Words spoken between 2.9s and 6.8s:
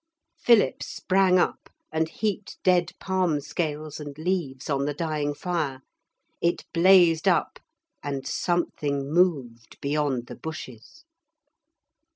palm scales and leaves on the dying fire. It